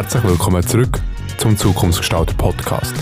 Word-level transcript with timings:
Herzlich 0.00 0.24
willkommen 0.24 0.66
zurück 0.66 0.98
zum 1.36 1.58
Zukunftsgestalter 1.58 2.32
Podcast. 2.32 2.94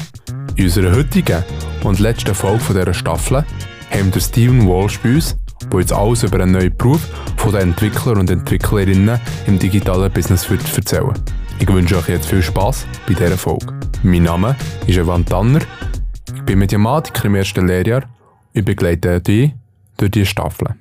In 0.56 0.64
unserer 0.64 0.96
heutigen 0.96 1.44
und 1.84 2.00
letzten 2.00 2.34
Folge 2.34 2.64
dieser 2.70 2.92
Staffel 2.92 3.44
haben 3.92 4.12
wir 4.12 4.20
Steven 4.20 4.66
Walsh 4.66 4.98
bei 4.98 5.14
uns, 5.14 5.36
der 5.70 5.78
jetzt 5.78 5.92
alles 5.92 6.24
über 6.24 6.40
einen 6.40 6.50
neuen 6.50 6.76
Beruf 6.76 7.08
von 7.36 7.52
den 7.52 7.70
Entwickler 7.70 8.16
und 8.16 8.28
Entwicklerinnen 8.28 9.20
im 9.46 9.58
digitalen 9.60 10.12
Business 10.12 10.50
wird 10.50 10.60
erzählen. 10.76 11.14
Ich 11.60 11.68
wünsche 11.68 11.98
euch 11.98 12.08
jetzt 12.08 12.26
viel 12.26 12.42
Spaß 12.42 12.84
bei 13.06 13.14
dieser 13.14 13.38
Folge. 13.38 13.72
Mein 14.02 14.24
Name 14.24 14.56
ist 14.88 14.98
Evan 14.98 15.24
Tanner, 15.24 15.60
ich 16.34 16.42
bin 16.42 16.58
Mediamatiker 16.58 17.26
im 17.26 17.36
ersten 17.36 17.68
Lehrjahr 17.68 18.10
und 18.56 18.64
begleite 18.64 19.20
dich 19.20 19.54
durch 19.98 20.10
diese 20.10 20.26
Staffel. 20.26 20.74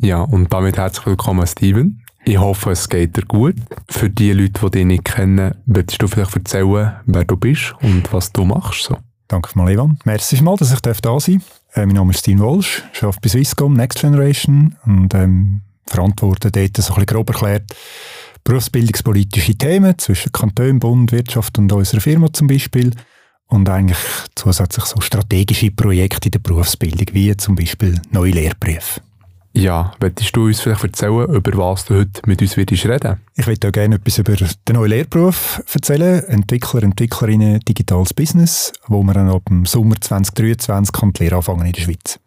Ja, 0.00 0.22
und 0.22 0.52
damit 0.52 0.76
herzlich 0.76 1.06
willkommen, 1.06 1.46
Steven. 1.46 2.02
Ich 2.28 2.38
hoffe, 2.38 2.72
es 2.72 2.88
geht 2.88 3.16
dir 3.16 3.22
gut. 3.22 3.54
Für 3.88 4.10
die 4.10 4.32
Leute, 4.32 4.60
die 4.64 4.70
dich 4.70 4.84
nicht 4.84 5.04
kennen, 5.04 5.54
würdest 5.64 6.02
du 6.02 6.08
vielleicht 6.08 6.34
erzählen, 6.34 6.96
wer 7.06 7.24
du 7.24 7.36
bist 7.36 7.72
und 7.82 8.12
was 8.12 8.32
du 8.32 8.44
machst? 8.44 8.82
So. 8.82 8.96
Danke 9.28 9.50
mal, 9.54 9.70
Ivan. 9.70 9.96
Merci 10.04 10.42
mal, 10.42 10.56
dass 10.56 10.72
ich 10.72 10.80
da 10.80 10.92
sein 10.92 11.00
darf. 11.02 11.28
Äh, 11.28 11.86
mein 11.86 11.94
Name 11.94 12.10
ist 12.10 12.18
Steve 12.18 12.40
Walsh, 12.40 12.82
ich 12.92 13.02
arbeite 13.04 13.20
bei 13.22 13.28
Swisscom 13.28 13.74
Next 13.74 14.00
Generation 14.00 14.74
und 14.86 15.14
ähm, 15.14 15.60
verantworte 15.86 16.50
dort 16.50 16.76
so 16.76 16.94
ein 16.94 16.96
bisschen 16.96 17.06
grob 17.06 17.30
erklärt 17.30 17.72
berufsbildungspolitische 18.42 19.56
Themen 19.56 19.96
zwischen 19.98 20.32
Kanton, 20.32 20.80
Bund, 20.80 21.12
Wirtschaft 21.12 21.58
und 21.58 21.72
unserer 21.72 22.00
Firma 22.00 22.32
zum 22.32 22.48
Beispiel 22.48 22.92
und 23.48 23.68
eigentlich 23.68 23.98
zusätzlich 24.34 24.84
so 24.84 25.00
strategische 25.00 25.70
Projekte 25.70 26.26
in 26.26 26.32
der 26.32 26.38
Berufsbildung, 26.38 27.06
wie 27.12 27.36
zum 27.36 27.54
Beispiel 27.54 28.00
neue 28.10 28.32
Lehrbriefe. 28.32 29.00
Ja, 29.56 29.94
würdest 30.00 30.36
du 30.36 30.44
uns 30.44 30.60
vielleicht 30.60 30.84
erzählen, 30.84 31.34
über 31.34 31.56
was 31.56 31.86
du 31.86 31.94
heute 31.94 32.20
mit 32.26 32.42
uns 32.42 32.58
würdest 32.58 32.84
reden? 32.84 33.22
Ich 33.36 33.46
würde 33.46 33.68
auch 33.68 33.72
gerne 33.72 33.94
etwas 33.94 34.18
über 34.18 34.36
den 34.36 34.48
neuen 34.68 34.90
Lehrberuf 34.90 35.62
erzählen. 35.72 36.22
Entwickler, 36.24 36.82
Entwicklerinnen, 36.82 37.60
digitales 37.60 38.12
Business, 38.12 38.70
wo 38.86 39.02
wir 39.02 39.14
dann 39.14 39.30
ab 39.30 39.46
dem 39.48 39.64
Sommer 39.64 39.94
2023 39.98 40.92
kann 40.92 41.14
die 41.14 41.22
Lehre 41.22 41.36
anfangen 41.36 41.64
in 41.64 41.72
der 41.72 41.80
Schweiz. 41.80 42.20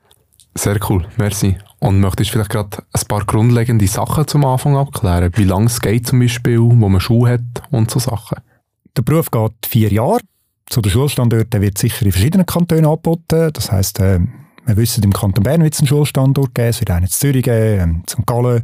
Sehr 0.56 0.80
cool, 0.90 1.08
merci. 1.18 1.56
Und 1.78 2.00
möchtest 2.00 2.32
du 2.32 2.34
vielleicht 2.34 2.50
gerade 2.50 2.80
ein 2.94 3.08
paar 3.08 3.24
grundlegende 3.26 3.86
Sachen 3.86 4.28
zum 4.28 4.44
Anfang 4.44 4.76
abklären? 4.76 5.32
Wie 5.36 5.44
lange 5.44 5.68
es 5.68 5.82
geht 5.82 6.08
zum 6.08 6.22
Beispiel, 6.22 6.58
wo 6.60 6.90
man 6.90 7.00
Schuhe 7.00 7.30
hat 7.30 7.62
und 7.70 7.92
so 7.92 8.00
Sachen? 8.00 8.40
Der 8.98 9.04
Beruf 9.04 9.30
geht 9.30 9.68
vier 9.68 9.94
Jahre. 9.94 10.22
Zu 10.66 10.82
den 10.82 10.92
Schulstandorten 10.92 11.62
wird 11.62 11.78
sicher 11.78 12.08
in 12.08 12.12
verschiedenen 12.12 12.48
Kantonen 12.48 12.88
angeboten. 12.88 13.52
Das 13.54 13.72
heisst, 13.72 14.00
äh, 14.00 14.20
wir 14.70 14.78
wissen, 14.78 15.04
im 15.04 15.14
Kanton 15.14 15.44
Bern 15.44 15.64
wird 15.64 15.74
es 15.74 15.80
einen 15.80 15.88
Schulstandort 15.88 16.54
geben, 16.54 16.70
es 16.70 16.80
wird 16.80 16.92
einen 16.92 17.06
in 17.06 17.12
Zürich 17.12 17.44
geben, 17.44 18.04
St. 18.10 18.26
Gallen. 18.26 18.64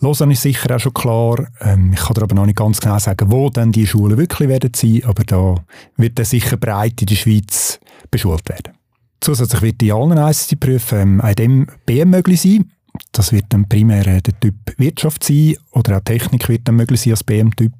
Lausanne 0.00 0.32
ist 0.32 0.42
sicher 0.42 0.74
auch 0.74 0.80
schon 0.80 0.92
klar. 0.92 1.46
Ähm, 1.60 1.92
ich 1.92 2.00
kann 2.00 2.14
dir 2.14 2.22
aber 2.22 2.34
noch 2.34 2.46
nicht 2.46 2.58
ganz 2.58 2.80
genau 2.80 2.98
sagen, 2.98 3.30
wo 3.30 3.48
dann 3.48 3.72
die 3.72 3.86
Schulen 3.86 4.18
wirklich 4.18 4.48
werden 4.48 4.72
sein, 4.74 5.02
aber 5.04 5.24
da 5.24 5.54
wird 5.96 6.18
dann 6.18 6.26
sicher 6.26 6.56
breit 6.56 7.00
in 7.00 7.06
der 7.06 7.14
Schweiz 7.14 7.78
beschult 8.10 8.48
werden. 8.48 8.74
Zusätzlich 9.20 9.62
wird 9.62 9.82
in 9.82 9.92
allen 9.92 10.18
ICT-Berufen 10.18 10.98
ähm, 11.00 11.20
auch 11.20 11.34
dem 11.34 11.66
BM 11.86 12.10
möglich 12.10 12.42
sein. 12.42 12.70
Das 13.12 13.32
wird 13.32 13.46
dann 13.48 13.68
primär 13.68 14.06
äh, 14.06 14.20
der 14.20 14.38
Typ 14.38 14.54
Wirtschaft 14.76 15.24
sein 15.24 15.56
oder 15.72 15.96
auch 15.96 16.04
Technik 16.04 16.48
wird 16.48 16.68
dann 16.68 16.76
möglich 16.76 17.00
sein 17.00 17.12
als 17.14 17.24
BM-Typ. 17.24 17.72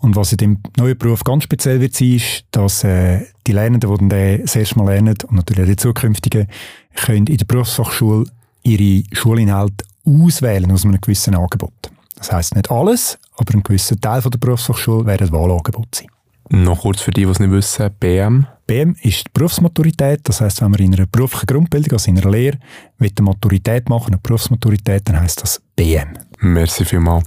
Und 0.00 0.16
was 0.16 0.32
in 0.32 0.38
dem 0.38 0.58
neuen 0.76 0.96
Beruf 0.96 1.24
ganz 1.24 1.44
speziell 1.44 1.80
wird 1.80 1.94
sein, 1.94 2.14
ist, 2.14 2.44
dass 2.50 2.84
äh, 2.84 3.26
die 3.46 3.52
Lernenden, 3.52 3.90
die 3.90 3.98
dann 3.98 4.08
den 4.08 4.42
das 4.42 4.56
erste 4.56 4.78
Mal 4.78 4.92
lernen 4.92 5.14
und 5.28 5.36
natürlich 5.36 5.62
auch 5.62 5.66
die 5.66 5.76
zukünftigen, 5.76 6.46
können 6.94 7.26
in 7.26 7.36
der 7.36 7.44
Berufsfachschule 7.44 8.24
ihre 8.62 9.04
Schulinhalte 9.12 9.84
auswählen 10.06 10.70
aus 10.72 10.84
einem 10.84 11.00
gewissen 11.00 11.34
Angebot. 11.34 11.90
Das 12.16 12.32
heisst 12.32 12.56
nicht 12.56 12.70
alles, 12.70 13.18
aber 13.36 13.54
ein 13.54 13.62
gewisser 13.62 13.98
Teil 14.00 14.22
von 14.22 14.30
der 14.30 14.38
Berufsfachschule 14.38 15.06
werden 15.06 15.32
Wahlangebot 15.32 15.94
sein. 15.94 16.08
Noch 16.52 16.80
kurz 16.80 17.00
für 17.00 17.12
die, 17.12 17.24
die 17.24 17.30
es 17.30 17.38
nicht 17.38 17.50
wissen, 17.50 17.90
BM? 18.00 18.46
BM 18.66 18.96
ist 19.02 19.26
die 19.26 19.30
Berufsmaturität, 19.32 20.20
das 20.24 20.40
heisst, 20.40 20.60
wenn 20.60 20.72
man 20.72 20.80
in 20.80 20.94
einer 20.94 21.06
beruflichen 21.06 21.46
Grundbildung, 21.46 21.92
also 21.92 22.10
in 22.10 22.18
einer 22.18 22.30
Lehre, 22.30 22.58
eine 22.98 23.10
Maturität 23.20 23.88
machen, 23.88 24.14
eine 24.14 24.18
Berufsmaturität, 24.18 25.08
dann 25.08 25.20
heisst 25.20 25.42
das 25.42 25.62
BM. 25.76 26.18
Merci 26.40 26.84
vielmals. 26.84 27.26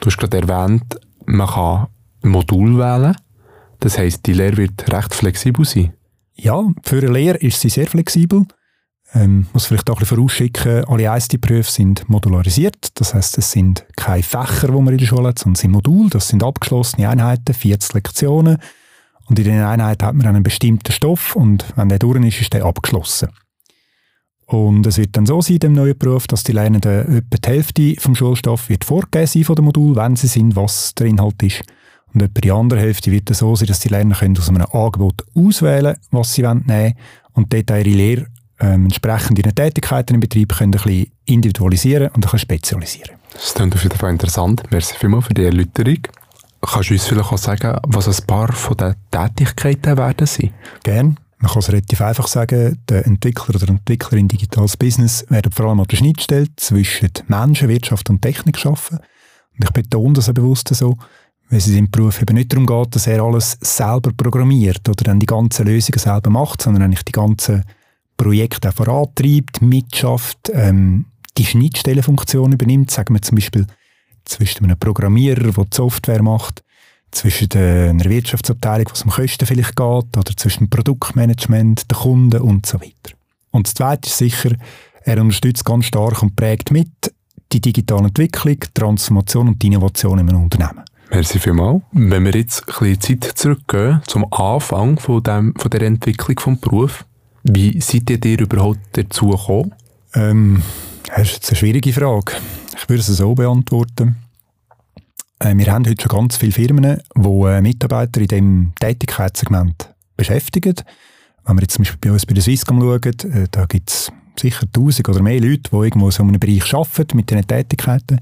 Du 0.00 0.06
hast 0.06 0.16
gerade 0.16 0.38
erwähnt, 0.38 0.98
man 1.26 1.46
kann 1.46 1.86
Modul 2.24 2.78
wählen. 2.78 3.16
Das 3.80 3.98
heisst, 3.98 4.26
die 4.26 4.32
Lehre 4.32 4.56
wird 4.56 4.92
recht 4.92 5.14
flexibel 5.14 5.64
sein. 5.64 5.92
Ja, 6.34 6.62
für 6.82 6.98
eine 6.98 7.08
Lehre 7.08 7.38
ist 7.38 7.60
sie 7.60 7.68
sehr 7.68 7.86
flexibel. 7.86 8.44
Ähm, 9.14 9.46
muss 9.52 9.66
vielleicht 9.66 9.88
auch 9.90 10.00
ein 10.00 10.06
vorausschicken, 10.06 10.84
alle 10.86 11.04
ICT-Berufe 11.04 11.70
sind 11.70 12.08
modularisiert. 12.08 12.98
Das 12.98 13.14
heisst, 13.14 13.38
es 13.38 13.52
sind 13.52 13.86
keine 13.96 14.24
Fächer, 14.24 14.68
die 14.68 14.72
man 14.72 14.88
in 14.88 14.98
der 14.98 15.06
Schule 15.06 15.28
hat, 15.28 15.38
sondern 15.38 15.54
sind 15.56 15.70
Module. 15.70 16.10
Das 16.10 16.28
sind 16.28 16.42
abgeschlossene 16.42 17.08
Einheiten, 17.08 17.54
40 17.54 17.94
Lektionen. 17.94 18.58
Und 19.26 19.38
in 19.38 19.44
diesen 19.44 19.60
Einheiten 19.60 20.04
hat 20.04 20.14
man 20.14 20.26
einen 20.26 20.42
bestimmten 20.42 20.92
Stoff 20.92 21.36
und 21.36 21.64
wenn 21.76 21.88
der 21.88 21.98
durch 21.98 22.22
ist, 22.24 22.40
ist 22.40 22.52
der 22.52 22.64
abgeschlossen. 22.64 23.28
Und 24.46 24.86
es 24.86 24.98
wird 24.98 25.16
dann 25.16 25.26
so 25.26 25.40
sein, 25.40 25.54
in 25.54 25.60
dem 25.60 25.72
neuen 25.72 25.96
Beruf, 25.96 26.26
dass 26.26 26.44
die 26.44 26.52
Lernenden 26.52 27.18
etwa 27.18 27.36
die 27.38 27.48
Hälfte 27.48 27.94
vom 27.98 28.14
Schulstoff 28.14 28.68
wird 28.68 28.84
vorgegeben 28.84 29.26
sein 29.26 29.44
von 29.44 29.56
dem 29.56 29.64
Modul, 29.64 29.96
wenn 29.96 30.16
sie 30.16 30.26
sind, 30.26 30.54
was 30.56 30.94
der 30.94 31.06
Inhalt 31.06 31.42
ist. 31.42 31.62
Und 32.14 32.22
etwa 32.22 32.40
die 32.40 32.52
andere 32.52 32.80
Hälfte 32.80 33.10
wird 33.10 33.28
es 33.30 33.38
so 33.38 33.54
sein, 33.56 33.66
dass 33.66 33.80
die 33.80 33.88
Lerner 33.88 34.14
können 34.14 34.38
aus 34.38 34.48
einem 34.48 34.66
Angebot 34.72 35.24
auswählen 35.34 35.96
was 36.12 36.32
sie 36.32 36.42
nehmen 36.42 36.68
wollen 36.68 36.94
und 37.32 37.52
dort 37.52 37.70
ihre 37.70 37.82
Lehre 37.82 38.26
ähm, 38.60 38.84
entsprechend 38.84 39.38
ihre 39.38 39.52
Tätigkeiten 39.52 40.14
im 40.14 40.20
Betrieb 40.20 40.56
können 40.56 40.74
ein 40.74 40.80
bisschen 40.80 41.10
individualisieren 41.26 42.08
und 42.08 42.16
ein 42.16 42.20
bisschen 42.20 42.38
spezialisieren. 42.38 43.16
Das 43.32 43.54
klingt 43.54 43.74
auf 43.74 43.82
jeden 43.82 43.98
Fall 43.98 44.10
interessant. 44.10 44.62
Merci 44.70 44.94
vielmals 44.96 45.26
für 45.26 45.34
die 45.34 45.44
Erläuterung. 45.44 45.98
Kannst 46.60 46.88
du 46.88 46.94
uns 46.94 47.04
vielleicht 47.04 47.32
auch 47.32 47.38
sagen, 47.38 47.78
was 47.88 48.08
ein 48.08 48.26
paar 48.26 48.52
von 48.52 48.76
den 48.76 48.94
Tätigkeiten 49.10 49.98
werden 49.98 50.26
sein? 50.26 50.54
Gerne. 50.82 51.16
Man 51.38 51.50
kann 51.50 51.60
es 51.60 51.68
relativ 51.68 52.00
einfach 52.00 52.26
sagen, 52.26 52.78
der 52.88 53.06
Entwickler 53.06 53.56
oder 53.56 53.68
Entwicklerin 53.68 54.28
digitales 54.28 54.76
Business 54.76 55.26
werden 55.28 55.52
vor 55.52 55.66
allem 55.66 55.80
an 55.80 55.86
der 55.86 55.96
Schnittstelle 55.96 56.46
zwischen 56.56 57.10
Menschen, 57.26 57.68
Wirtschaft 57.68 58.08
und 58.08 58.22
Technik 58.22 58.56
schaffen. 58.56 58.98
Und 58.98 59.64
ich 59.64 59.70
betone 59.70 60.14
das 60.14 60.32
bewusst 60.32 60.74
so, 60.74 60.96
weil 61.50 61.58
es 61.58 61.68
im 61.68 61.90
Beruf 61.90 62.20
eben 62.20 62.34
nicht 62.34 62.52
darum 62.52 62.66
geht, 62.66 62.94
dass 62.94 63.06
er 63.06 63.22
alles 63.22 63.58
selber 63.60 64.12
programmiert 64.16 64.88
oder 64.88 65.04
dann 65.04 65.20
die 65.20 65.26
ganzen 65.26 65.66
Lösungen 65.66 65.98
selber 65.98 66.30
macht, 66.30 66.62
sondern 66.62 66.82
eigentlich 66.82 67.04
die 67.04 67.12
ganzen 67.12 67.64
Projekte 68.16 68.68
auch 68.68 68.74
vorantreibt, 68.74 69.62
mitschafft, 69.62 70.50
ähm, 70.52 71.06
die 71.36 71.44
Schnittstellenfunktion 71.44 72.52
übernimmt, 72.52 72.90
sagen 72.90 73.14
wir 73.14 73.22
zum 73.22 73.36
Beispiel 73.36 73.66
zwischen 74.24 74.64
einem 74.64 74.78
Programmierer, 74.78 75.52
der 75.52 75.64
die 75.64 75.76
Software 75.76 76.22
macht, 76.22 76.62
zwischen 77.10 77.52
einer 77.52 78.04
Wirtschaftsabteilung, 78.04 78.88
was 78.90 79.02
um 79.02 79.10
Kosten 79.10 79.46
vielleicht 79.46 79.76
geht, 79.76 80.16
oder 80.16 80.36
zwischen 80.36 80.64
dem 80.64 80.70
Produktmanagement, 80.70 81.90
den 81.90 81.96
Kunden 81.96 82.40
und 82.40 82.66
so 82.66 82.80
weiter. 82.80 83.14
Und 83.50 83.66
das 83.66 83.74
Zweite 83.74 84.08
ist 84.08 84.18
sicher, 84.18 84.50
er 85.02 85.20
unterstützt 85.20 85.64
ganz 85.64 85.84
stark 85.84 86.22
und 86.22 86.34
prägt 86.34 86.70
mit 86.70 87.14
die 87.52 87.60
digitale 87.60 88.08
Entwicklung, 88.08 88.58
Transformation 88.72 89.48
und 89.48 89.62
die 89.62 89.68
Innovation 89.68 90.18
in 90.18 90.28
einem 90.28 90.42
Unternehmen. 90.42 90.84
Merci 91.10 91.38
vielmals. 91.38 91.82
Wenn 91.92 92.24
wir 92.24 92.34
jetzt 92.34 92.64
ein 92.68 92.96
bisschen 92.96 93.20
Zeit 93.20 93.38
zurückgehen 93.38 94.00
zum 94.06 94.32
Anfang 94.32 94.98
von, 94.98 95.22
dem, 95.22 95.54
von 95.56 95.70
der 95.70 95.82
Entwicklung 95.82 96.36
des 96.36 96.60
Berufs, 96.60 97.04
wie 97.44 97.80
seid 97.80 98.10
ihr 98.24 98.40
überhaupt 98.40 98.80
dazu 98.92 99.30
gekommen? 99.30 99.74
Ähm, 100.14 100.62
das 101.14 101.32
ist 101.32 101.50
eine 101.50 101.56
schwierige 101.56 101.92
Frage. 101.92 102.32
Ich 102.76 102.88
würde 102.88 103.00
es 103.00 103.06
so 103.06 103.34
beantworten. 103.34 104.16
Äh, 105.38 105.56
wir 105.56 105.70
haben 105.70 105.86
heute 105.86 106.02
schon 106.02 106.18
ganz 106.18 106.36
viele 106.36 106.52
Firmen, 106.52 107.00
die 107.16 107.28
äh, 107.28 107.60
Mitarbeiter 107.60 108.20
in 108.20 108.26
diesem 108.26 108.72
Tätigkeitssegment 108.80 109.94
beschäftigen. 110.16 110.74
Wenn 111.44 111.56
wir 111.56 111.62
jetzt 111.62 111.74
zum 111.74 111.84
Beispiel 111.84 112.00
bei 112.00 112.12
uns 112.12 112.24
bei 112.24 112.34
der 112.34 112.42
Swisscom 112.42 112.80
schauen, 112.80 113.32
äh, 113.32 113.46
da 113.50 113.66
gibt 113.66 113.90
es 113.90 114.12
sicher 114.40 114.66
tausend 114.72 115.08
oder 115.08 115.22
mehr 115.22 115.40
Leute, 115.40 115.70
die 115.70 115.76
irgendwo 115.76 116.06
in 116.06 116.10
so 116.10 116.22
einem 116.22 116.40
Bereich 116.40 116.74
arbeiten 116.74 117.16
mit 117.16 117.30
diesen 117.30 117.46
Tätigkeiten. 117.46 118.20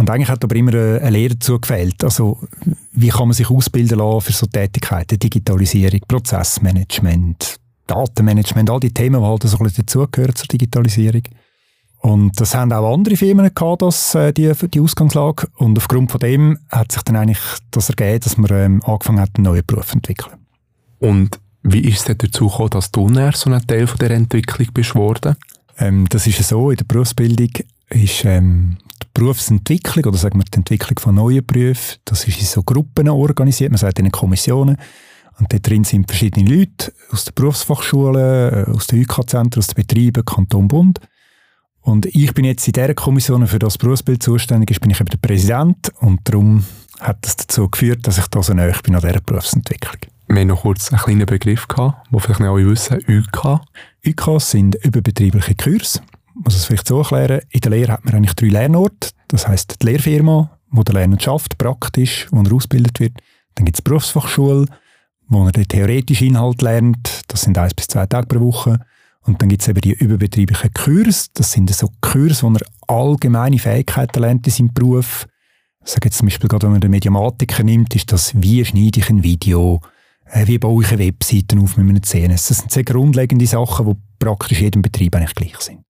Und 0.00 0.08
eigentlich 0.08 0.30
hat 0.30 0.42
aber 0.42 0.56
immer 0.56 0.72
eine 0.72 1.10
Lehre 1.10 1.34
dazu 1.34 1.60
gefehlt. 1.60 2.02
Also, 2.02 2.38
wie 2.92 3.10
kann 3.10 3.28
man 3.28 3.34
sich 3.34 3.50
ausbilden 3.50 3.98
lassen 3.98 4.22
für 4.22 4.32
so 4.32 4.46
Tätigkeiten? 4.46 5.18
Digitalisierung, 5.18 6.00
Prozessmanagement, 6.08 7.56
Datenmanagement, 7.86 8.70
all 8.70 8.80
die 8.80 8.94
Themen, 8.94 9.20
die 9.20 9.26
halt 9.26 9.42
so 9.42 9.58
ein 9.58 9.64
bisschen 9.64 9.84
dazugehören 9.84 10.34
zur 10.34 10.46
Digitalisierung. 10.46 11.24
Und 11.98 12.40
das 12.40 12.54
haben 12.54 12.72
auch 12.72 12.94
andere 12.94 13.14
Firmen 13.14 13.54
gehabt, 13.54 13.82
das, 13.82 14.14
äh, 14.14 14.32
die, 14.32 14.50
die 14.72 14.80
Ausgangslage. 14.80 15.48
Und 15.58 15.76
aufgrund 15.76 16.10
von 16.10 16.20
dem 16.20 16.58
hat 16.70 16.92
sich 16.92 17.02
dann 17.02 17.16
eigentlich 17.16 17.42
das 17.70 17.90
ergeben, 17.90 18.20
dass 18.20 18.38
man 18.38 18.50
ähm, 18.52 18.82
angefangen 18.86 19.20
hat, 19.20 19.36
einen 19.36 19.44
neuen 19.44 19.66
Beruf 19.66 19.88
zu 19.88 19.96
entwickeln. 19.96 20.32
Und 20.98 21.38
wie 21.62 21.80
ist 21.80 22.08
es 22.08 22.16
dazu 22.16 22.48
gekommen, 22.48 22.70
dass 22.70 22.90
du 22.90 23.10
näher 23.10 23.32
so 23.34 23.50
ein 23.50 23.66
Teil 23.66 23.86
von 23.86 23.98
der 23.98 24.12
Entwicklung 24.12 24.68
bist 24.72 24.94
worden? 24.94 25.36
Ähm, 25.76 26.06
das 26.08 26.26
ist 26.26 26.42
so, 26.42 26.70
in 26.70 26.78
der 26.78 26.86
Berufsbildung 26.86 27.50
ist 27.90 28.24
ähm, 28.24 28.78
die 29.02 29.08
Berufsentwicklung 29.14 30.04
oder 30.06 30.18
sagen 30.18 30.38
wir 30.38 30.44
die 30.44 30.58
Entwicklung 30.58 30.98
von 30.98 31.14
neuen 31.14 31.44
Berufen, 31.44 31.98
das 32.04 32.26
ist 32.26 32.40
in 32.40 32.46
so 32.46 32.62
Gruppen 32.62 33.08
organisiert, 33.08 33.70
man 33.70 33.78
sagt 33.78 33.98
in 33.98 34.10
Kommissionen. 34.10 34.76
Und 35.38 35.52
dort 35.52 35.66
drin 35.66 35.84
sind 35.84 36.06
verschiedene 36.06 36.48
Leute 36.48 36.92
aus 37.10 37.24
der 37.24 37.32
Berufsfachschule, 37.32 38.66
äh, 38.66 38.70
aus 38.70 38.86
den 38.88 39.02
UK-Zentren, 39.02 39.60
aus 39.60 39.68
den 39.68 39.74
Betrieben, 39.74 40.24
Kanton, 40.24 40.68
Bund. 40.68 41.00
Und 41.80 42.06
ich 42.06 42.34
bin 42.34 42.44
jetzt 42.44 42.66
in 42.66 42.72
dieser 42.72 42.94
Kommission 42.94 43.46
für 43.46 43.58
das 43.58 43.78
Berufsbild 43.78 44.22
zuständig, 44.22 44.70
ich 44.70 44.80
bin 44.80 44.90
ich 44.90 45.00
eben 45.00 45.08
der 45.08 45.18
Präsident 45.18 45.90
und 46.00 46.20
darum 46.24 46.64
hat 47.00 47.18
das 47.22 47.36
dazu 47.36 47.68
geführt, 47.68 48.06
dass 48.06 48.18
ich 48.18 48.26
da 48.26 48.42
so 48.42 48.52
nahe 48.52 48.74
bin 48.82 48.94
an 48.94 49.00
dieser 49.00 49.20
Berufsentwicklung. 49.20 49.96
Wir 50.28 50.40
haben 50.42 50.48
noch 50.48 50.62
kurz 50.62 50.92
einen 50.92 51.00
kleinen 51.00 51.26
Begriff 51.26 51.66
gehabt, 51.66 52.12
den 52.12 52.20
vielleicht 52.20 52.40
nicht 52.40 52.48
alle 52.48 52.66
wissen, 52.66 52.98
UK. 53.08 53.60
UKs 54.06 54.50
sind 54.50 54.76
überbetriebliche 54.76 55.54
Kurse. 55.54 56.00
Muss 56.42 56.56
es 56.56 56.64
vielleicht 56.64 56.88
so 56.88 56.98
erklären. 56.98 57.42
In 57.50 57.60
der 57.60 57.70
Lehre 57.70 57.92
hat 57.92 58.04
man 58.04 58.14
eigentlich 58.14 58.34
drei 58.34 58.48
Lernorte. 58.48 59.10
Das 59.28 59.46
heisst 59.46 59.82
die 59.82 59.86
Lehrfirma, 59.86 60.58
wo 60.70 60.82
der 60.82 60.94
Lerner 60.94 61.20
schafft, 61.20 61.58
praktisch, 61.58 62.26
wo 62.30 62.42
er 62.42 62.52
ausgebildet 62.52 62.98
wird. 62.98 63.12
Dann 63.54 63.66
gibt 63.66 63.76
es 63.76 63.84
die 63.84 63.88
Berufsfachschule, 63.88 64.66
wo 65.28 65.44
er 65.44 65.52
den 65.52 65.68
theoretischen 65.68 66.28
Inhalt 66.28 66.62
lernt. 66.62 67.22
Das 67.28 67.42
sind 67.42 67.58
eins 67.58 67.74
bis 67.74 67.88
zwei 67.88 68.06
Tage 68.06 68.26
pro 68.26 68.40
Woche. 68.40 68.80
Und 69.22 69.42
dann 69.42 69.50
gibt 69.50 69.60
es 69.62 69.68
eben 69.68 69.82
die 69.82 69.92
überbetrieblichen 69.92 70.72
Kurse. 70.72 71.28
Das 71.34 71.52
sind 71.52 71.72
so 71.74 71.88
Kurse, 72.00 72.42
wo 72.42 72.52
er 72.54 72.66
allgemeine 72.88 73.58
Fähigkeiten 73.58 74.20
lernt 74.20 74.46
in 74.46 74.52
seinem 74.52 74.72
Beruf. 74.72 75.26
Ich 75.84 75.92
sage 75.92 76.06
jetzt 76.06 76.18
zum 76.18 76.26
Beispiel 76.26 76.48
gerade, 76.48 76.64
wenn 76.64 76.72
man 76.72 76.80
den 76.80 76.90
Mediamatiker 76.90 77.62
nimmt, 77.62 77.94
ist 77.94 78.12
das, 78.12 78.32
wie 78.40 78.64
schneide 78.64 79.00
ich 79.00 79.10
ein 79.10 79.22
Video, 79.22 79.80
äh, 80.24 80.46
wie 80.46 80.58
baue 80.58 80.82
ich 80.84 80.90
eine 80.90 81.04
Webseite 81.04 81.58
auf 81.58 81.76
mit 81.76 81.88
einem 81.88 82.02
CNS. 82.02 82.48
Das 82.48 82.58
sind 82.58 82.72
sehr 82.72 82.84
grundlegende 82.84 83.46
Sachen, 83.46 83.86
die 83.86 83.96
praktisch 84.18 84.60
jedem 84.60 84.82
Betrieb 84.82 85.14
eigentlich 85.14 85.34
gleich 85.34 85.60
sind. 85.60 85.80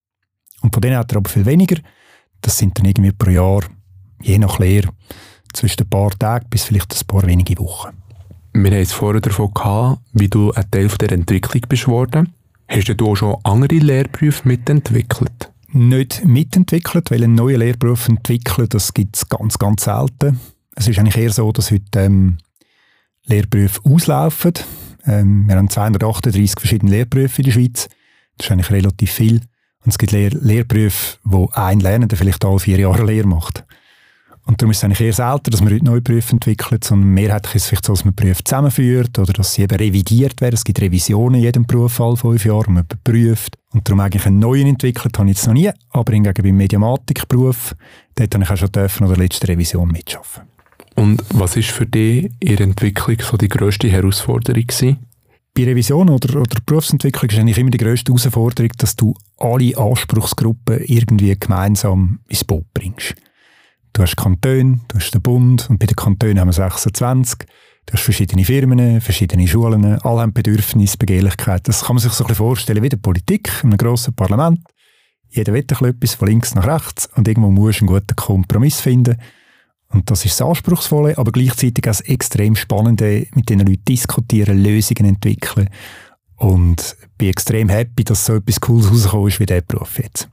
Und 0.62 0.74
von 0.74 0.80
denen 0.80 0.96
hat 0.96 1.12
er 1.12 1.18
aber 1.18 1.30
viel 1.30 1.46
weniger. 1.46 1.76
Das 2.40 2.58
sind 2.58 2.78
dann 2.78 2.86
irgendwie 2.86 3.12
pro 3.12 3.30
Jahr, 3.30 3.62
je 4.22 4.38
nach 4.38 4.58
Lehre, 4.58 4.88
zwischen 5.52 5.82
ein 5.82 5.90
paar 5.90 6.10
Tagen 6.10 6.48
bis 6.48 6.64
vielleicht 6.64 6.94
ein 6.94 7.06
paar 7.06 7.26
wenige 7.26 7.58
Wochen. 7.58 7.96
Wir 8.52 8.70
haben 8.70 8.82
es 8.82 8.92
vorher 8.92 9.20
davon 9.20 9.52
gehabt, 9.54 10.00
wie 10.12 10.28
du 10.28 10.52
ein 10.52 10.70
Teil 10.70 10.88
der 10.88 11.12
Entwicklung 11.12 11.62
bist 11.68 11.86
worden. 11.86 12.34
Hast 12.68 12.88
du 12.88 13.06
auch 13.06 13.16
schon 13.16 13.36
andere 13.44 13.78
Lehrberufe 13.78 14.46
mitentwickelt? 14.46 15.52
Nicht 15.72 16.24
mitentwickelt, 16.24 17.10
weil 17.10 17.24
ein 17.24 17.34
neuer 17.34 17.58
Lehrberuf 17.58 18.08
entwickeln, 18.08 18.68
das 18.68 18.92
gibt 18.92 19.16
es 19.16 19.28
ganz, 19.28 19.58
ganz 19.58 19.84
selten. 19.84 20.40
Es 20.74 20.88
ist 20.88 20.98
eigentlich 20.98 21.16
eher 21.16 21.32
so, 21.32 21.52
dass 21.52 21.70
heute 21.70 22.00
ähm, 22.00 22.38
Lehrberufe 23.26 23.80
auslaufen. 23.84 24.54
Ähm, 25.06 25.48
wir 25.48 25.56
haben 25.56 25.70
238 25.70 26.58
verschiedene 26.58 26.90
Lehrberufe 26.90 27.42
in 27.42 27.44
der 27.44 27.52
Schweiz. 27.52 27.88
Das 28.36 28.46
ist 28.46 28.52
eigentlich 28.52 28.70
relativ 28.70 29.12
viel. 29.12 29.40
Und 29.84 29.90
es 29.92 29.98
gibt 29.98 30.12
Lehr 30.12 30.30
Lehrberufe, 30.30 31.18
wo 31.24 31.48
ein 31.54 31.80
Lernender 31.80 32.16
vielleicht 32.16 32.44
alle 32.44 32.58
vier 32.58 32.78
Jahre 32.78 33.04
Lehre 33.04 33.26
macht. 33.26 33.64
Und 34.46 34.60
darum 34.60 34.72
ist 34.72 34.78
es 34.78 34.84
eigentlich 34.84 35.00
eher 35.00 35.12
selten, 35.12 35.50
dass 35.50 35.60
man 35.60 35.72
heute 35.72 35.84
neue 35.84 36.00
Berufe 36.00 36.32
entwickelt, 36.32 36.82
sondern 36.82 37.10
mehrheitlich 37.10 37.54
ist 37.54 37.62
es 37.62 37.68
vielleicht 37.68 37.84
so, 37.84 37.92
dass 37.92 38.04
man 38.04 38.14
Berufe 38.14 38.42
zusammenführt 38.42 39.18
oder 39.18 39.32
dass 39.32 39.54
sie 39.54 39.62
eben 39.62 39.76
revidiert 39.76 40.40
werden. 40.40 40.54
Es 40.54 40.64
gibt 40.64 40.80
Revisionen 40.80 41.36
in 41.36 41.42
jedem 41.42 41.66
Beruf 41.66 42.00
alle 42.00 42.16
fünf 42.16 42.44
Jahre 42.44 42.70
man 42.70 42.82
überprüft. 42.82 43.56
Und 43.72 43.86
darum 43.88 44.00
eigentlich 44.00 44.26
einen 44.26 44.40
neuen 44.40 44.66
entwickelt 44.66 45.16
habe 45.18 45.30
ich 45.30 45.36
jetzt 45.36 45.46
noch 45.46 45.54
nie, 45.54 45.70
aber 45.90 46.12
hingegen 46.12 46.42
beim 46.42 46.56
Mediamatikberuf, 46.56 47.76
dort 48.16 48.34
habe 48.34 48.44
ich 48.44 48.50
auch 48.50 48.56
schon 48.56 48.72
dürfen 48.72 49.06
oder 49.06 49.16
letzte 49.16 49.46
Revision 49.46 49.88
mitschaffen. 49.88 50.42
Und 50.96 51.22
was 51.32 51.56
ist 51.56 51.70
für 51.70 51.86
dich 51.86 52.30
in 52.40 52.56
der 52.56 52.66
Entwicklung 52.66 53.18
so 53.20 53.36
die 53.36 53.48
grösste 53.48 53.88
Herausforderung 53.88 54.66
gewesen? 54.66 54.98
Bei 55.54 55.64
Revision 55.64 56.10
oder, 56.10 56.40
oder 56.40 56.60
Berufsentwicklung 56.64 57.28
ist 57.30 57.38
eigentlich 57.38 57.58
immer 57.58 57.70
die 57.70 57.78
grösste 57.78 58.12
Herausforderung, 58.12 58.70
dass 58.78 58.94
du 58.94 59.14
alle 59.38 59.76
Anspruchsgruppen 59.76 60.80
irgendwie 60.84 61.36
gemeinsam 61.38 62.20
ins 62.28 62.44
Boot 62.44 62.66
bringst. 62.72 63.14
Du 63.92 64.02
hast 64.02 64.16
Kantone, 64.16 64.80
du 64.86 64.96
hast 64.96 65.10
den 65.12 65.22
Bund 65.22 65.68
und 65.68 65.78
bei 65.78 65.86
den 65.86 65.96
Kantonen 65.96 66.38
haben 66.38 66.48
wir 66.48 66.52
26. 66.52 67.40
Du 67.86 67.94
hast 67.94 68.02
verschiedene 68.02 68.44
Firmen, 68.44 69.00
verschiedene 69.00 69.48
Schulen, 69.48 69.84
alle 69.84 70.20
haben 70.20 70.32
Bedürfnisse, 70.32 70.96
Begehrlichkeit. 70.96 71.66
Das 71.66 71.82
kann 71.82 71.96
man 71.96 72.02
sich 72.02 72.12
so 72.12 72.22
ein 72.22 72.28
bisschen 72.28 72.44
vorstellen 72.44 72.82
wie 72.84 72.88
die 72.88 72.96
Politik 72.96 73.50
in 73.64 73.70
einem 73.70 73.78
grossen 73.78 74.14
Parlament. 74.14 74.60
Jeder 75.28 75.52
will 75.52 75.64
etwas 75.80 76.14
von 76.14 76.28
links 76.28 76.54
nach 76.54 76.66
rechts 76.66 77.08
und 77.16 77.26
irgendwo 77.26 77.50
musst 77.50 77.80
du 77.80 77.86
einen 77.86 77.94
guten 77.94 78.16
Kompromiss 78.16 78.80
finden. 78.80 79.16
Und 79.92 80.10
das 80.10 80.24
ist 80.24 80.40
das 80.40 80.46
Anspruchsvolle, 80.46 81.18
aber 81.18 81.32
gleichzeitig 81.32 81.84
auch 81.84 81.90
das 81.90 82.00
extrem 82.02 82.54
Spannende, 82.56 83.26
mit 83.34 83.50
den 83.50 83.60
Leuten 83.60 83.84
diskutieren, 83.86 84.62
Lösungen 84.62 85.04
entwickeln. 85.04 85.68
Und 86.36 86.96
bin 87.18 87.28
extrem 87.28 87.68
happy, 87.68 88.04
dass 88.04 88.24
so 88.24 88.36
etwas 88.36 88.60
Cooles 88.60 88.90
rausgekommen 88.90 89.28
ist 89.28 89.40
wie 89.40 89.46
dieser 89.46 89.60
Beruf 89.60 89.98
jetzt. 89.98 90.28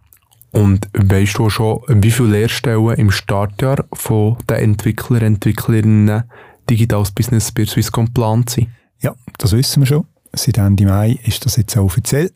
Und 0.52 0.88
weißt 0.94 1.38
du 1.38 1.50
schon, 1.50 1.82
wie 1.88 2.12
viele 2.12 2.30
Lehrstellen 2.30 2.96
im 2.96 3.12
Startjahr 3.12 3.86
von 3.94 4.38
den 4.50 4.58
Entwickler, 4.58 5.22
Entwicklerinnen 5.22 6.24
Digitales 6.70 7.12
Business 7.12 7.52
bei 7.52 7.66
Swisscom 7.66 8.06
geplant 8.06 8.52
sind? 8.52 8.70
Ja, 9.02 9.16
das 9.38 9.52
wissen 9.52 9.82
wir 9.82 9.88
schon. 9.88 10.06
Seit 10.34 10.58
Ende 10.58 10.86
Mai 10.86 11.20
ist 11.26 11.46
das 11.46 11.58
jetzt 11.58 11.78
auch 11.78 11.86
offiziell. 11.86 12.32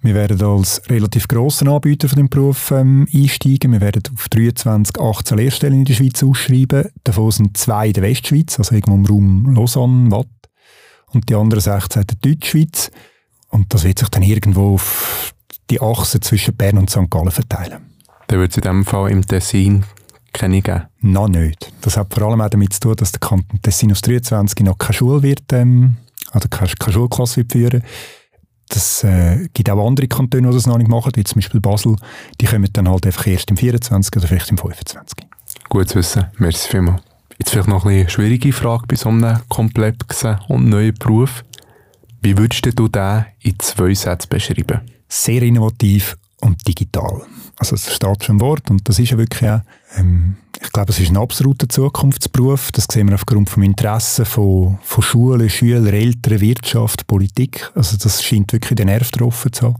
Wir 0.00 0.14
werden 0.14 0.42
als 0.42 0.82
relativ 0.88 1.28
grosser 1.28 1.66
Anbieter 1.68 2.08
von 2.08 2.16
dem 2.16 2.28
Beruf 2.28 2.70
ähm, 2.70 3.06
einsteigen. 3.14 3.72
Wir 3.72 3.80
werden 3.80 4.02
auf 4.14 4.28
23, 4.28 4.98
18 4.98 5.38
Lehrstellen 5.38 5.78
in 5.78 5.84
der 5.84 5.94
Schweiz 5.94 6.22
ausschreiben. 6.22 6.88
Davon 7.04 7.30
sind 7.30 7.56
zwei 7.56 7.88
in 7.88 7.92
der 7.92 8.02
Westschweiz, 8.02 8.58
also 8.58 8.74
irgendwo 8.74 8.96
im 8.96 9.06
Raum 9.06 9.54
Lausanne, 9.54 10.10
Watt. 10.10 10.26
Und 11.12 11.28
die 11.28 11.34
anderen 11.34 11.60
16 11.60 12.02
in 12.02 12.06
der 12.06 12.16
Deutschschweiz. 12.16 12.90
Und 13.50 13.72
das 13.72 13.84
wird 13.84 13.98
sich 13.98 14.08
dann 14.08 14.22
irgendwo 14.22 14.74
auf 14.74 15.34
die 15.70 15.80
Achse 15.80 16.20
zwischen 16.20 16.56
Bern 16.56 16.78
und 16.78 16.90
St. 16.90 17.10
Gallen 17.10 17.30
verteilen. 17.30 17.82
Dann 18.26 18.40
wird 18.40 18.50
es 18.50 18.56
in 18.56 18.62
diesem 18.62 18.84
Fall 18.84 19.10
im 19.10 19.24
Tessin 19.26 19.84
keine 20.32 20.62
geben? 20.62 20.84
Noch 21.00 21.28
nicht. 21.28 21.72
Das 21.82 21.96
hat 21.96 22.12
vor 22.12 22.24
allem 22.24 22.40
auch 22.40 22.48
damit 22.48 22.72
zu 22.72 22.80
tun, 22.80 22.96
dass 22.96 23.12
der 23.12 23.20
Kanton 23.20 23.60
Tessin 23.60 23.92
aus 23.92 24.00
23 24.00 24.64
noch 24.64 24.78
keine 24.78 24.94
Schule 24.94 25.22
wird, 25.22 25.52
ähm, 25.52 25.98
also 26.30 26.48
keine, 26.48 26.72
keine 26.78 26.92
Schulklasse 26.94 27.36
wird 27.36 27.52
führen 27.52 27.82
das 28.74 29.04
äh, 29.04 29.48
gibt 29.52 29.70
auch 29.70 29.86
andere 29.86 30.08
Kantone, 30.08 30.48
die 30.48 30.54
das 30.54 30.66
noch 30.66 30.78
nicht 30.78 30.88
machen, 30.88 31.12
wie 31.14 31.24
zum 31.24 31.36
Beispiel 31.40 31.60
Basel. 31.60 31.96
Die 32.40 32.46
kommen 32.46 32.68
dann 32.72 32.88
halt 32.88 33.06
einfach 33.06 33.26
erst 33.26 33.50
im 33.50 33.56
24 33.56 34.16
oder 34.16 34.26
vielleicht 34.26 34.50
im 34.50 34.58
25. 34.58 35.26
Gut 35.68 35.88
zu 35.88 35.96
wissen. 35.96 36.26
Merci 36.38 36.68
vielmals. 36.70 37.02
Jetzt 37.38 37.50
vielleicht 37.50 37.68
noch 37.68 37.84
eine 37.84 38.08
schwierige 38.08 38.52
Frage 38.52 38.84
bei 38.86 38.96
so 38.96 39.08
einem 39.08 39.40
komplexen 39.48 40.38
und 40.48 40.68
neuen 40.68 40.94
Beruf. 40.94 41.44
Wie 42.20 42.38
würdest 42.38 42.66
du 42.78 42.88
den 42.88 43.24
in 43.40 43.58
zwei 43.58 43.94
Sätzen 43.94 44.28
beschreiben? 44.28 44.80
Sehr 45.08 45.42
innovativ 45.42 46.16
und 46.40 46.66
digital. 46.66 47.22
Also 47.56 47.74
es 47.74 47.92
steht 47.94 48.24
schon 48.24 48.36
im 48.36 48.40
Wort 48.40 48.70
und 48.70 48.88
das 48.88 48.98
ist 48.98 49.10
ja 49.10 49.18
wirklich 49.18 49.48
auch, 49.48 49.60
ähm, 49.96 50.36
ich 50.60 50.72
glaube, 50.72 50.90
es 50.90 50.98
ist 50.98 51.10
ein 51.10 51.16
absoluter 51.16 51.68
Zukunftsberuf. 51.68 52.72
Das 52.72 52.86
sehen 52.90 53.08
wir 53.08 53.14
aufgrund 53.14 53.50
vom 53.50 53.62
Interesse 53.62 54.24
von, 54.24 54.78
von 54.82 55.02
Schulen, 55.02 55.50
Schülern, 55.50 55.86
Eltern, 55.86 56.40
Wirtschaft, 56.40 57.06
Politik. 57.06 57.70
Also 57.74 57.96
das 57.96 58.22
scheint 58.22 58.52
wirklich 58.52 58.76
den 58.76 58.86
Nerv 58.86 59.10
getroffen 59.10 59.52
zu 59.52 59.66
haben. 59.66 59.76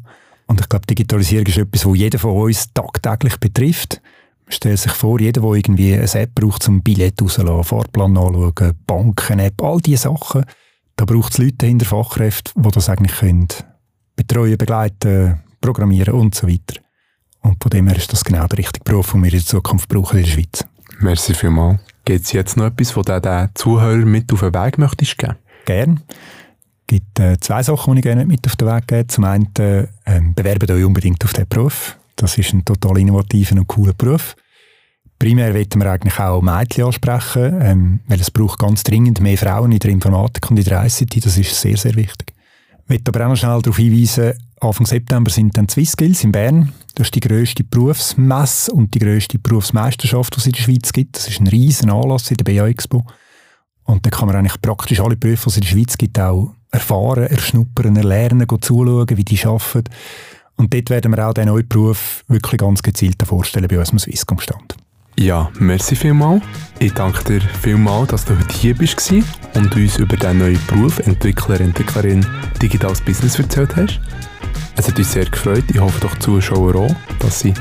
Und 0.47 0.61
ich 0.61 0.69
glaube, 0.69 0.87
Digitalisierung 0.87 1.47
ist 1.47 1.59
etwas, 1.59 1.83
das 1.83 1.97
jeder 1.97 2.19
von 2.19 2.37
uns 2.37 2.67
tagtäglich 2.75 3.37
betrifft. 3.39 4.03
Man 4.45 4.53
stellt 4.53 4.79
sich 4.81 4.93
vor, 4.93 5.21
jeder, 5.21 5.41
der 5.41 5.52
irgendwie 5.52 5.95
eine 5.95 6.14
App 6.14 6.35
braucht, 6.35 6.62
zum 6.62 6.83
Billett 6.83 7.23
rauszulassen, 7.23 7.64
Fahrplan 7.64 8.17
anschauen, 8.19 8.73
Banken-App, 8.87 9.62
all 9.62 9.81
diese 9.81 10.02
Sachen, 10.02 10.45
da 10.97 11.05
braucht 11.05 11.33
es 11.33 11.38
Leute 11.38 11.67
hinter 11.67 11.87
Fachkräften, 11.87 12.62
die 12.62 12.69
das 12.71 12.88
eigentlich 12.88 13.17
können 13.19 13.49
betreuen, 14.14 14.59
begleiten, 14.59 15.41
programmieren 15.61 16.14
und 16.14 16.35
so 16.35 16.47
weiter. 16.47 16.81
Und 17.42 17.62
von 17.62 17.70
dem 17.70 17.88
her 17.88 17.96
ist 17.96 18.12
das 18.12 18.25
genau 18.25 18.46
der 18.46 18.58
richtige 18.58 18.84
Beruf, 18.84 19.12
den 19.12 19.22
wir 19.22 19.32
in 19.32 19.38
der 19.38 19.46
Zukunft 19.46 19.88
brauchen 19.88 20.18
in 20.18 20.25
der 20.25 20.30
Schweiz. 20.30 20.64
Merci 21.00 21.34
vielmals. 21.34 21.80
Gibt 22.04 22.25
es 22.25 22.32
jetzt 22.32 22.56
noch 22.56 22.66
etwas, 22.66 22.96
was 22.96 23.04
du 23.04 23.20
den 23.20 23.49
Zuhörern 23.54 24.11
mit 24.11 24.32
auf 24.32 24.40
den 24.40 24.54
Weg 24.54 24.78
möchtest 24.78 25.18
geben? 25.18 25.37
Gerne. 25.64 25.96
Es 26.08 26.87
gibt 26.87 27.18
äh, 27.20 27.38
zwei 27.38 27.62
Sachen, 27.62 27.94
die 27.94 28.00
ich 28.00 28.02
gerne 28.02 28.26
mit 28.26 28.46
auf 28.46 28.56
den 28.56 28.68
Weg 28.68 28.87
gebe. 28.87 29.06
Zum 29.06 29.25
einen, 29.25 29.49
äh, 29.56 29.87
bewerbt 30.34 30.70
euch 30.70 30.84
unbedingt 30.84 31.25
auf 31.25 31.32
diesen 31.32 31.49
Beruf. 31.49 31.96
Das 32.16 32.38
ist 32.38 32.52
ein 32.52 32.64
total 32.64 32.99
innovativer 32.99 33.56
und 33.56 33.66
cooler 33.66 33.94
Beruf. 33.94 34.37
Primär 35.18 35.54
wollen 35.54 35.68
wir 35.76 35.92
eigentlich 35.92 36.18
auch 36.18 36.42
Mädchen 36.42 36.84
ansprechen, 36.84 37.61
ähm, 37.62 38.00
weil 38.08 38.20
es 38.20 38.30
braucht 38.30 38.58
ganz 38.58 38.82
dringend 38.82 39.20
mehr 39.20 39.38
Frauen 39.38 39.70
in 39.70 39.78
der 39.78 39.92
Informatik 39.92 40.50
und 40.50 40.58
in 40.58 40.64
der 40.64 40.84
ICT. 40.84 41.25
Das 41.25 41.38
ist 41.38 41.61
sehr, 41.61 41.76
sehr 41.76 41.94
wichtig. 41.94 42.34
Ich 42.82 42.88
möchte 42.88 43.11
aber 43.11 43.25
auch 43.25 43.28
noch 43.30 43.37
schnell 43.37 43.62
darauf 43.62 43.76
hinweisen, 43.76 44.32
Anfang 44.62 44.87
September 44.87 45.31
sind 45.31 45.57
dann 45.57 45.69
Swissskills 45.69 46.23
in 46.23 46.31
Bern. 46.31 46.73
Das 46.95 47.09
ist 47.09 47.14
die 47.16 47.21
grösste 47.21 47.64
Berufsmesse 47.64 48.73
und 48.73 48.95
die 48.95 49.00
grösste 49.00 49.38
Berufsmeisterschaft, 49.38 50.37
die 50.37 50.38
es 50.38 50.47
in 50.47 50.52
der 50.52 50.61
Schweiz 50.61 50.92
gibt. 50.92 51.16
Das 51.16 51.28
ist 51.28 51.40
ein 51.40 51.49
riesen 51.49 51.90
Anlass 51.90 52.31
in 52.31 52.37
der 52.37 52.45
BA 52.45 52.69
Expo. 52.69 53.04
Und 53.85 54.07
da 54.07 54.11
kann 54.11 54.28
man 54.28 54.37
eigentlich 54.37 54.61
praktisch 54.62 55.00
alle 55.00 55.16
Berufe, 55.16 55.45
die 55.45 55.49
es 55.49 55.57
in 55.57 55.62
der 55.62 55.69
Schweiz 55.69 55.99
gibt, 55.99 56.19
auch 56.21 56.54
erfahren, 56.71 57.25
erschnuppern, 57.25 57.97
erlernen, 57.97 58.47
zuschauen, 58.61 59.09
wie 59.16 59.25
die 59.25 59.45
arbeiten. 59.45 59.85
Und 60.57 60.73
dort 60.73 60.90
werden 60.90 61.11
wir 61.11 61.26
auch 61.26 61.35
den 61.35 61.49
neuen 61.49 61.66
Beruf 61.66 62.25
wirklich 62.28 62.61
ganz 62.61 62.83
gezielt 62.83 63.21
vorstellen 63.25 63.66
bei 63.66 63.81
uns 63.81 63.90
am 63.90 63.99
Swisscom-Stand. 63.99 64.76
Ja, 65.19 65.50
merci 65.59 65.97
vielmals. 65.97 66.42
Ich 66.78 66.92
danke 66.92 67.25
dir 67.25 67.40
vielmals, 67.40 68.11
dass 68.11 68.25
du 68.25 68.38
heute 68.38 68.54
hier 68.54 68.76
bist 68.76 69.12
und 69.54 69.75
uns 69.75 69.99
über 69.99 70.16
den 70.16 70.38
neuen 70.38 70.61
Beruf 70.69 71.00
Entwickler, 71.00 71.61
Entwicklerin 71.61 72.25
Digitales 72.62 73.00
Business 73.00 73.38
erzählt 73.38 73.75
hast. 73.76 74.00
Es 74.76 74.88
hat 74.88 74.99
uns 74.99 75.12
sehr 75.12 75.26
gefreut. 75.26 75.64
Ich 75.68 75.80
hoffe 75.80 76.00
doch 76.00 76.14
die 76.14 76.21
Zuschauer 76.21 76.75
auch, 76.76 76.94
dass 77.18 77.40
sie 77.40 77.54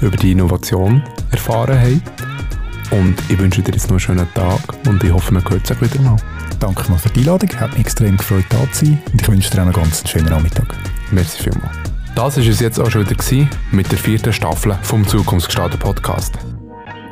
über 0.00 0.16
die 0.16 0.32
Innovation 0.32 1.02
erfahren 1.30 1.78
haben. 1.78 2.02
Und 2.90 3.16
ich 3.28 3.38
wünsche 3.38 3.62
dir 3.62 3.72
jetzt 3.72 3.84
noch 3.84 3.92
einen 3.92 4.00
schönen 4.00 4.34
Tag 4.34 4.60
und 4.86 5.02
ich 5.04 5.12
hoffe, 5.12 5.34
man 5.34 5.44
hört 5.48 5.66
sich 5.66 5.80
wieder 5.80 6.00
mal. 6.02 6.16
Danke 6.60 6.90
mal 6.90 6.98
für 6.98 7.10
die 7.10 7.20
Einladung. 7.20 7.50
Hat 7.60 7.70
mich 7.72 7.80
extrem 7.80 8.16
gefreut, 8.16 8.44
da 8.48 8.58
zu 8.72 8.86
sein. 8.86 8.98
Und 9.12 9.20
ich 9.20 9.28
wünsche 9.28 9.50
dir 9.50 9.62
auch 9.62 9.66
noch 9.66 9.74
ganz 9.74 10.00
einen 10.00 10.08
schönen 10.08 10.26
Nachmittag. 10.26 10.74
Merci 11.10 11.42
vielmals. 11.42 11.76
Das 12.14 12.36
war 12.36 12.44
es 12.44 12.60
jetzt 12.60 12.80
auch 12.80 12.90
schon 12.90 13.08
wieder 13.08 13.48
mit 13.70 13.92
der 13.92 13.98
vierten 13.98 14.32
Staffel 14.32 14.76
vom 14.82 15.06
Zukunftsgestalter 15.06 15.76
Podcast. 15.76 16.36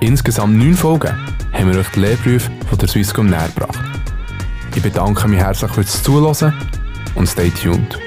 insgesamt 0.01 0.57
neun 0.57 0.75
Folgen 0.75 1.15
haben 1.53 1.73
wir 1.73 1.79
euch 1.79 1.89
die 1.95 2.01
Lehrberufe 2.01 2.51
von 2.69 2.79
der 2.79 2.89
Swisscom 2.89 3.27
näher 3.27 3.49
gebracht. 3.55 3.79
Ich 4.75 4.83
bedanke 4.83 5.29
mich 5.29 5.41
herzlich 5.41 5.71
fürs 5.71 6.03
Zuhören 6.03 6.53
und 7.15 7.29
stay 7.29 7.51
tuned. 7.51 7.99